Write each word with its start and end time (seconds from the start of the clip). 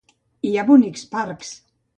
Hi 0.47 0.53
ha 0.61 0.65
bonics 0.71 1.05
parcs. 1.15 1.57